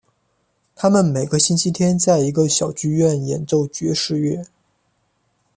[0.73, 4.43] 他们每个星期天在一个小剧院演奏爵士乐。